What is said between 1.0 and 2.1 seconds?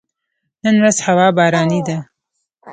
هوا باراني ده